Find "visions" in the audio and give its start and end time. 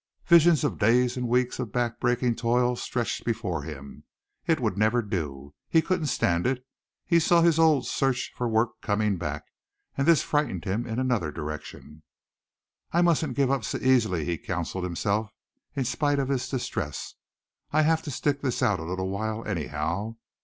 0.25-0.63